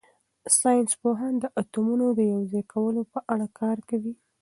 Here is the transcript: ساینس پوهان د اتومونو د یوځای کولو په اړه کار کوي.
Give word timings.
ساینس 0.59 0.91
پوهان 1.01 1.33
د 1.39 1.45
اتومونو 1.59 2.05
د 2.13 2.19
یوځای 2.33 2.63
کولو 2.73 3.01
په 3.13 3.19
اړه 3.33 3.47
کار 3.59 3.77
کوي. 3.89 4.13